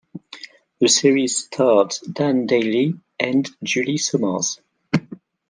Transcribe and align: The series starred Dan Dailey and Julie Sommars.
The 0.79 0.87
series 0.87 1.37
starred 1.37 1.93
Dan 2.11 2.47
Dailey 2.47 2.95
and 3.19 3.47
Julie 3.63 3.99
Sommars. 3.99 4.59